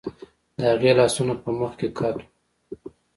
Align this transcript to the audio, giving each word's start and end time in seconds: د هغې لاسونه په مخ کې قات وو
د 0.57 0.59
هغې 0.71 0.91
لاسونه 0.99 1.33
په 1.43 1.49
مخ 1.59 1.71
کې 1.79 1.87
قات 1.97 2.15
وو 2.19 2.25